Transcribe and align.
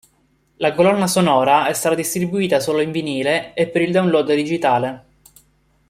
La 0.55 0.73
colonna 0.73 1.05
sonora 1.05 1.67
è 1.67 1.73
stata 1.73 1.93
distribuita 1.93 2.59
solo 2.59 2.81
in 2.81 2.91
vinile 2.91 3.53
e 3.53 3.67
per 3.67 3.83
il 3.83 3.91
download 3.91 4.33
digitale. 4.33 5.05